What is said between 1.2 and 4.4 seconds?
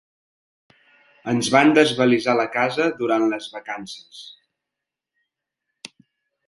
Ens van desvalisar la casa durant les vacances.